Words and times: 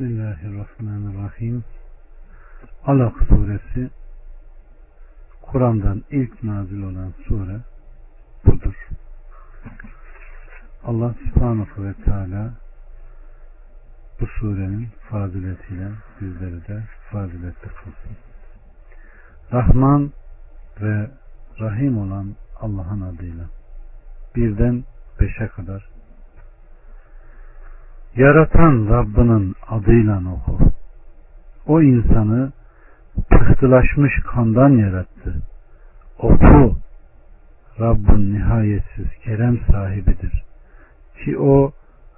Bismillahirrahmanirrahim. 0.00 1.64
Alak 2.86 3.14
suresi 3.28 3.90
Kur'an'dan 5.42 6.04
ilk 6.10 6.42
nazil 6.42 6.82
olan 6.82 7.12
sure 7.28 7.60
budur. 8.46 8.88
Allah 10.84 11.14
subhanahu 11.24 11.84
ve 11.84 11.94
teala 12.04 12.50
bu 14.20 14.26
surenin 14.26 14.88
faziletiyle 15.10 15.88
bizleri 16.20 16.68
de 16.68 16.82
faziletli 17.10 17.68
kılsın. 17.68 18.16
Rahman 19.52 20.12
ve 20.80 21.10
Rahim 21.60 21.98
olan 21.98 22.36
Allah'ın 22.60 23.00
adıyla 23.00 23.44
birden 24.36 24.84
beşe 25.20 25.48
kadar 25.48 25.99
yaratan 28.16 28.88
Rabbinin 28.88 29.54
adıyla 29.68 30.20
oku. 30.32 30.58
O 31.66 31.82
insanı 31.82 32.52
pıhtılaşmış 33.30 34.12
kandan 34.22 34.70
yarattı. 34.70 35.42
Oku. 36.18 36.76
Rabbin 37.80 38.34
nihayetsiz 38.34 39.06
kerem 39.24 39.58
sahibidir. 39.72 40.44
Ki 41.24 41.38
o 41.38 41.72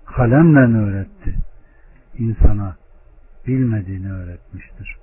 kalemle 0.05 0.79
öğretti. 0.79 1.35
İnsana 2.19 2.77
bilmediğini 3.47 4.13
öğretmiştir. 4.13 4.97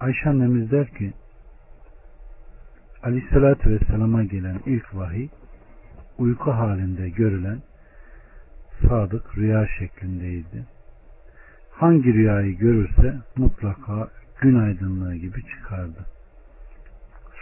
Ayşe 0.00 0.28
annemiz 0.30 0.70
der 0.70 0.86
ki 0.86 1.12
Aleyhisselatü 3.02 3.70
Vesselam'a 3.70 4.24
gelen 4.24 4.60
ilk 4.66 4.94
vahiy 4.94 5.28
uyku 6.20 6.50
halinde 6.50 7.08
görülen 7.08 7.58
sadık 8.88 9.38
rüya 9.38 9.66
şeklindeydi. 9.78 10.64
Hangi 11.70 12.14
rüyayı 12.14 12.56
görürse 12.56 13.14
mutlaka 13.36 14.08
gün 14.40 14.58
aydınlığı 14.58 15.14
gibi 15.14 15.42
çıkardı. 15.46 16.06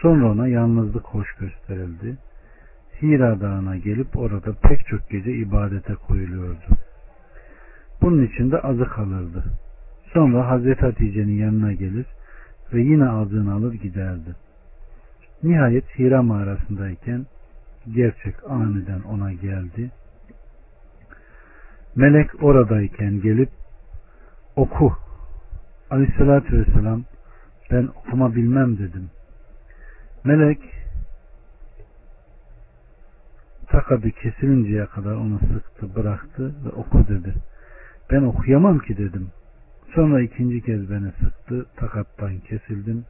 Sonra 0.02 0.30
ona 0.30 0.48
yalnızlık 0.48 1.06
hoş 1.06 1.34
gösterildi. 1.34 2.16
Hira 3.02 3.40
Dağı'na 3.40 3.76
gelip 3.76 4.16
orada 4.16 4.52
pek 4.52 4.86
çok 4.86 5.10
gece 5.10 5.32
ibadete 5.32 5.94
koyuluyordu. 5.94 6.66
Bunun 8.02 8.26
için 8.26 8.50
de 8.50 8.60
azı 8.60 8.84
kalırdı. 8.84 9.44
Sonra 10.12 10.50
Hazreti 10.50 10.80
Hatice'nin 10.80 11.38
yanına 11.38 11.72
gelir 11.72 12.06
ve 12.72 12.80
yine 12.82 13.08
azığını 13.08 13.54
alır 13.54 13.72
giderdi. 13.72 14.34
Nihayet 15.42 15.98
Hira 15.98 16.22
mağarasındayken 16.22 17.26
gerçek 17.94 18.34
aniden 18.50 19.00
ona 19.00 19.32
geldi. 19.32 19.90
Melek 21.96 22.42
oradayken 22.42 23.20
gelip 23.20 23.50
oku. 24.56 24.92
Aleyhissalatü 25.90 26.58
vesselam 26.58 27.04
ben 27.70 27.86
okuma 27.86 28.34
bilmem 28.34 28.78
dedim. 28.78 29.10
Melek 30.24 30.60
takadı 33.66 34.10
kesilinceye 34.10 34.86
kadar 34.86 35.14
onu 35.14 35.38
sıktı 35.38 35.94
bıraktı 35.94 36.54
ve 36.64 36.68
oku 36.68 37.08
dedi. 37.08 37.34
Ben 38.10 38.22
okuyamam 38.22 38.78
ki 38.78 38.96
dedim. 38.96 39.30
Sonra 39.94 40.20
ikinci 40.20 40.62
kez 40.62 40.90
beni 40.90 41.12
sıktı 41.22 41.66
takattan 41.76 42.38
kesildim. 42.38 43.04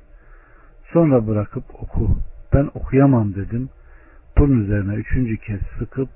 Sonra 0.93 1.27
bırakıp 1.27 1.65
oku. 1.75 2.19
Ben 2.53 2.71
okuyamam 2.75 3.35
dedim. 3.35 3.69
Bunun 4.39 4.65
üzerine 4.65 4.95
üçüncü 4.95 5.37
kez 5.37 5.61
sıkıp 5.79 6.09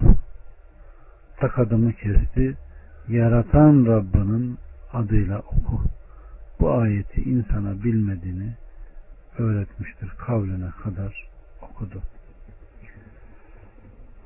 takadımı 1.36 1.92
kesti. 1.92 2.56
Yaratan 3.08 3.86
Rabbinin 3.86 4.58
adıyla 4.92 5.38
oku. 5.38 5.80
Bu 6.60 6.72
ayeti 6.72 7.22
insana 7.22 7.84
bilmediğini 7.84 8.52
öğretmiştir. 9.38 10.08
Kavline 10.18 10.70
kadar 10.82 11.28
okudu. 11.62 12.02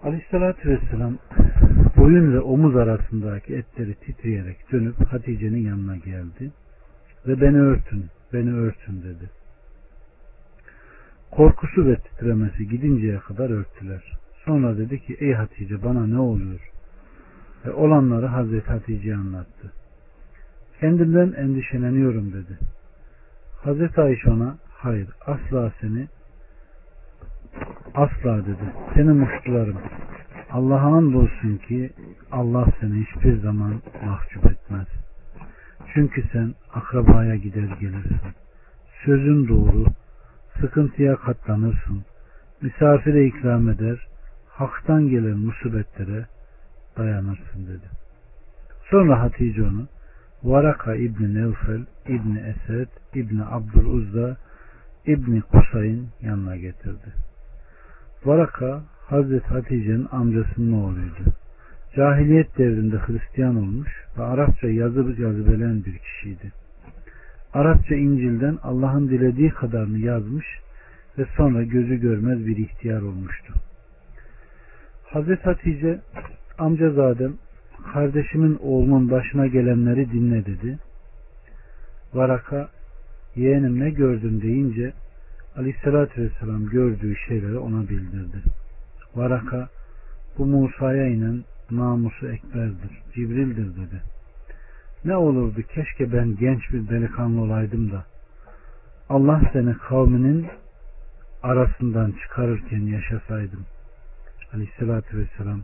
Aleyhissalatü 0.03 0.69
Vesselam 0.69 1.19
boyun 1.97 2.35
ve 2.35 2.41
omuz 2.41 2.77
arasındaki 2.77 3.55
etleri 3.55 3.95
titreyerek 3.95 4.73
dönüp 4.73 5.07
Hatice'nin 5.13 5.67
yanına 5.67 5.97
geldi 5.97 6.51
ve 7.27 7.41
beni 7.41 7.61
örtün, 7.61 8.05
beni 8.33 8.55
örtün 8.55 9.03
dedi. 9.03 9.31
Korkusu 11.31 11.87
ve 11.87 11.97
titremesi 11.97 12.69
gidinceye 12.69 13.19
kadar 13.19 13.51
örttüler. 13.51 14.17
Sonra 14.45 14.79
dedi 14.79 15.01
ki 15.01 15.17
ey 15.21 15.33
Hatice 15.33 15.85
bana 15.85 16.07
ne 16.07 16.19
oluyor? 16.19 16.61
Ve 17.67 17.73
olanları 17.73 18.27
Hazreti 18.27 18.67
Hatice'ye 18.67 19.17
anlattı. 19.17 19.73
Kendimden 20.81 21.33
endişeleniyorum 21.33 22.33
dedi. 22.33 22.59
Hazreti 23.63 24.01
Ayşe 24.01 24.31
ona 24.31 24.57
hayır 24.69 25.09
asla 25.27 25.73
seni 25.81 26.09
asla 27.95 28.47
dedi. 28.47 28.73
Seni 28.95 29.13
muştularım. 29.13 29.77
Allah'a 30.51 30.97
andolsun 30.97 31.57
ki 31.69 31.91
Allah 32.33 32.67
seni 32.81 33.05
hiçbir 33.05 33.37
zaman 33.37 33.83
mahcup 34.05 34.47
etmez. 34.47 34.87
Çünkü 35.95 36.25
sen 36.33 36.55
akrabaya 36.75 37.37
gider 37.37 37.69
gelirsin. 37.81 38.17
Sözün 39.05 39.49
doğru, 39.49 39.87
sıkıntıya 40.61 41.17
katlanırsın. 41.17 42.05
Misafire 42.63 43.27
ikram 43.27 43.69
eder, 43.69 44.07
haktan 44.49 45.09
gelen 45.09 45.39
musibetlere 45.39 46.27
dayanırsın 46.97 47.67
dedi. 47.67 47.89
Sonra 48.91 49.21
Hatice 49.21 49.63
onu 49.63 49.87
Varaka 50.45 50.95
İbni 50.95 51.35
Nevfel, 51.35 51.87
İbni 52.09 52.39
Esed, 52.39 52.89
İbni 53.15 53.45
Abdüluzza, 53.45 54.37
İbni 55.07 55.41
Kusay'ın 55.41 56.09
yanına 56.23 56.57
getirdi. 56.57 57.15
Varaka 58.25 58.83
Hazreti 59.07 59.47
Hatice'nin 59.47 60.09
amcasının 60.11 60.73
oğluydu. 60.73 61.33
Cahiliyet 61.97 62.59
devrinde 62.59 62.99
Hristiyan 62.99 63.57
olmuş 63.57 63.91
ve 64.19 64.23
Arapça 64.23 64.69
yazı 64.69 64.99
yazı 64.99 65.47
bilen 65.47 65.85
bir 65.85 65.99
kişiydi. 65.99 66.53
Arapça 67.57 67.95
İncil'den 67.95 68.59
Allah'ın 68.63 69.09
dilediği 69.09 69.51
kadarını 69.51 69.99
yazmış 69.99 70.47
ve 71.19 71.27
sonra 71.37 71.63
gözü 71.63 71.97
görmez 72.01 72.47
bir 72.47 72.57
ihtiyar 72.57 73.03
olmuştu. 73.03 73.55
Hazreti 75.05 75.43
Hatice 75.43 76.01
amcazadem 76.59 77.33
kardeşimin 77.93 78.59
oğlunun 78.63 79.11
başına 79.11 79.47
gelenleri 79.47 80.13
dinle 80.13 80.47
dedi. 80.47 80.79
Varaka 82.15 82.69
yeğenim 83.37 83.81
ne 83.81 83.91
gördün 83.91 84.41
deyince 84.41 84.93
Aleyhisselatü 85.57 86.23
Vesselam 86.23 86.67
gördüğü 86.67 87.17
şeyleri 87.29 87.59
ona 87.59 87.83
bildirdi. 87.83 88.43
Varaka 89.15 89.69
bu 90.39 90.47
Musa'ya 90.47 91.07
inen 91.07 91.45
namusu 91.71 92.29
ekberdir, 92.29 93.03
Cibril'dir 93.15 93.77
dedi. 93.77 94.16
Ne 95.05 95.17
olurdu 95.17 95.63
keşke 95.75 96.13
ben 96.13 96.37
genç 96.37 96.73
bir 96.73 96.89
delikanlı 96.89 97.41
olaydım 97.41 97.93
da 97.93 98.05
Allah 99.09 99.41
seni 99.53 99.75
kavminin 99.79 100.47
arasından 101.43 102.13
çıkarırken 102.23 102.81
yaşasaydım. 102.81 103.67
Aleyhissalatü 104.55 105.19
vesselam 105.19 105.61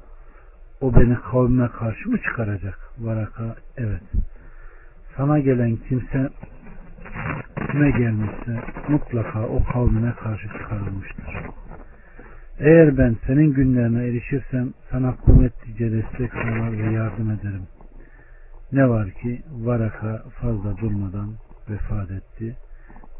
o 0.80 0.94
beni 0.94 1.14
kavmine 1.14 1.68
karşı 1.68 2.10
mı 2.10 2.18
çıkaracak? 2.18 2.78
Varaka 2.98 3.56
evet. 3.76 4.02
Sana 5.16 5.38
gelen 5.38 5.76
kimse 5.76 6.30
kime 7.72 7.90
gelmişse 7.90 8.60
mutlaka 8.88 9.46
o 9.46 9.64
kavmine 9.72 10.12
karşı 10.12 10.48
çıkarılmıştır. 10.48 11.24
Eğer 12.58 12.98
ben 12.98 13.16
senin 13.26 13.52
günlerine 13.52 14.06
erişirsem 14.08 14.72
sana 14.90 15.16
kuvvetlice 15.16 15.92
destek 15.92 16.32
sağlar 16.32 16.72
ve 16.72 16.92
yardım 16.92 17.30
ederim. 17.30 17.66
Ne 18.72 18.88
var 18.88 19.10
ki 19.10 19.42
Varaka 19.52 20.22
fazla 20.40 20.76
durmadan 20.76 21.30
vefat 21.70 22.10
etti. 22.10 22.56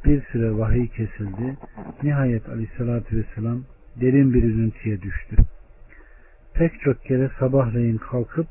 Bir 0.04 0.22
süre 0.22 0.58
vahiy 0.58 0.88
kesildi. 0.88 1.56
Nihayet 2.02 2.48
aleyhissalatü 2.48 3.16
vesselam 3.16 3.62
derin 4.00 4.34
bir 4.34 4.42
üzüntüye 4.42 5.02
düştü. 5.02 5.36
Pek 6.54 6.80
çok 6.80 7.04
kere 7.04 7.30
sabahleyin 7.38 7.96
kalkıp 7.96 8.46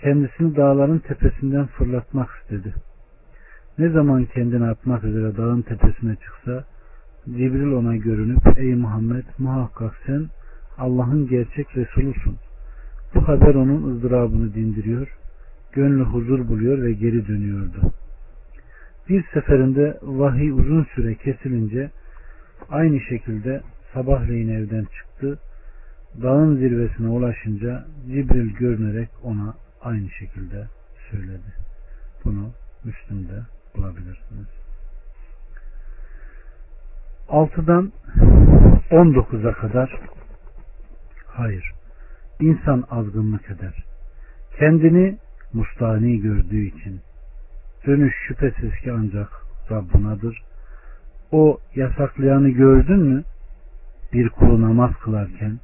kendisini 0.00 0.56
dağların 0.56 0.98
tepesinden 0.98 1.66
fırlatmak 1.66 2.30
istedi. 2.42 2.74
Ne 3.78 3.88
zaman 3.88 4.24
kendini 4.24 4.66
atmak 4.66 5.04
üzere 5.04 5.36
dağın 5.36 5.62
tepesine 5.62 6.16
çıksa 6.16 6.64
Cibril 7.26 7.72
ona 7.72 7.96
görünüp 7.96 8.58
ey 8.58 8.74
Muhammed 8.74 9.24
muhakkak 9.38 9.92
sen 10.06 10.26
Allah'ın 10.78 11.28
gerçek 11.28 11.76
Resulusun. 11.76 12.36
Bu 13.14 13.28
haber 13.28 13.54
onun 13.54 13.90
ızdırabını 13.90 14.54
dindiriyor, 14.54 15.08
gönlü 15.72 16.02
huzur 16.02 16.48
buluyor 16.48 16.82
ve 16.82 16.92
geri 16.92 17.28
dönüyordu. 17.28 17.92
Bir 19.08 19.24
seferinde 19.34 19.98
vahiy 20.02 20.50
uzun 20.50 20.84
süre 20.94 21.14
kesilince 21.14 21.90
aynı 22.70 23.00
şekilde 23.00 23.60
sabahleyin 23.94 24.48
evden 24.48 24.84
çıktı. 24.84 25.38
Dağın 26.22 26.56
zirvesine 26.56 27.08
ulaşınca 27.08 27.84
Cibril 28.06 28.54
görünerek 28.54 29.08
ona 29.22 29.54
aynı 29.82 30.10
şekilde 30.10 30.66
söyledi. 31.10 31.52
Bunu 32.24 32.50
Müslüm'de 32.84 33.42
bulabilirsiniz. 33.76 34.48
6'dan 37.28 37.92
19'a 38.90 39.52
kadar 39.52 40.00
hayır. 41.26 41.72
İnsan 42.40 42.84
azgınlık 42.90 43.50
eder. 43.50 43.84
Kendini 44.58 45.18
mustani 45.52 46.20
gördüğü 46.20 46.66
için 46.66 47.00
dönüş 47.86 48.14
şüphesiz 48.28 48.78
ki 48.82 48.92
ancak 48.92 49.28
Rabbunadır. 49.70 50.42
O 51.32 51.58
yasaklayanı 51.74 52.48
gördün 52.48 53.00
mü? 53.00 53.24
Bir 54.12 54.28
kulu 54.28 54.62
namaz 54.62 54.90
kılarken 55.04 55.58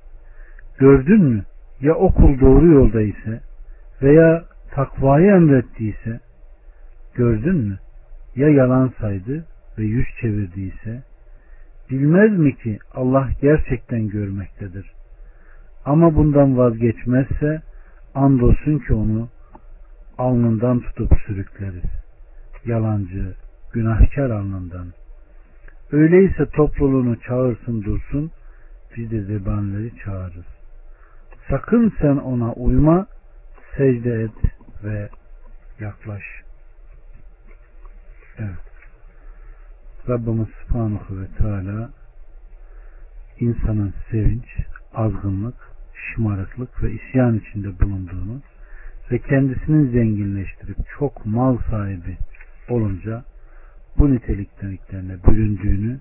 gördün 0.79 1.25
mü? 1.25 1.45
Ya 1.81 1.95
o 1.95 2.15
kul 2.15 2.41
doğru 2.41 2.67
yolda 2.67 3.03
ise 3.03 3.41
veya 4.03 4.45
takvayı 4.71 5.27
emrettiyse 5.27 6.21
gördün 7.15 7.57
mü? 7.57 7.79
Ya 8.37 8.49
yalan 8.49 8.93
saydı 9.01 9.45
ve 9.79 9.83
yüz 9.83 10.07
çevirdiyse 10.21 11.03
bilmez 11.91 12.39
mi 12.39 12.57
ki 12.57 12.79
Allah 12.95 13.29
gerçekten 13.41 14.09
görmektedir. 14.09 14.93
Ama 15.85 16.15
bundan 16.15 16.59
vazgeçmezse 16.59 17.63
andolsun 18.15 18.79
ki 18.79 18.95
onu 18.95 19.29
alnından 20.19 20.81
tutup 20.81 21.13
sürükleriz. 21.27 21.85
Yalancı, 22.65 23.35
günahkar 23.73 24.31
alnından. 24.31 24.93
Öyleyse 25.93 26.47
topluluğunu 26.47 27.21
çağırsın 27.21 27.83
dursun, 27.83 28.31
biz 28.97 29.11
de 29.11 29.23
zebanları 29.23 29.91
çağırırız. 30.05 30.47
Sakın 31.51 31.93
sen 32.01 32.17
ona 32.17 32.53
uyma, 32.53 33.07
secde 33.77 34.23
et 34.23 34.53
ve 34.85 35.09
yaklaş. 35.81 36.23
Evet. 38.39 38.67
Rabbimiz 40.09 40.49
Subhanahu 40.49 41.21
ve 41.21 41.27
Teala 41.39 41.91
insanın 43.41 43.95
sevinç, 44.11 44.45
azgınlık, 44.95 45.55
şımarıklık 45.95 46.83
ve 46.83 46.93
isyan 46.93 47.39
içinde 47.39 47.81
bulunduğunu 47.81 48.41
ve 49.11 49.19
kendisini 49.19 49.91
zenginleştirip 49.91 50.77
çok 50.99 51.27
mal 51.27 51.59
sahibi 51.71 52.17
olunca 52.69 53.25
bu 53.99 54.15
niteliklerine 54.15 55.25
büründüğünü 55.25 55.99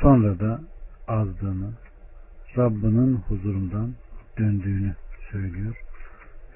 sonra 0.00 0.40
da 0.40 0.60
azdığını 1.08 1.70
Rabbinin 2.56 3.16
huzurundan 3.16 3.94
döndüğünü 4.38 4.94
söylüyor 5.32 5.76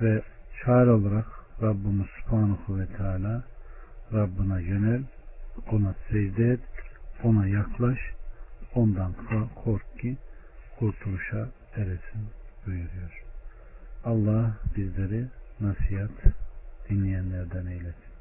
ve 0.01 0.23
çare 0.65 0.91
olarak 0.91 1.27
Rabbimiz 1.63 2.07
Subhanahu 2.07 2.79
ve 2.79 2.87
Teala 2.87 3.45
Rabbına 4.13 4.61
yönel 4.61 5.03
ona 5.73 5.95
secde 6.11 6.53
et 6.53 6.61
ona 7.25 7.49
yaklaş 7.49 7.99
ondan 8.75 9.13
kork 9.65 9.99
ki 9.99 10.17
kurtuluşa 10.79 11.49
eresin 11.77 12.29
buyuruyor. 12.67 13.25
Allah 14.05 14.57
bizleri 14.77 15.25
nasihat 15.61 16.11
dinleyenlerden 16.91 17.67
eylesin. 17.67 18.15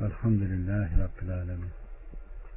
Velhamdülillahi 0.00 0.98
Rabbil 0.98 1.30
Alemin. 1.34 1.70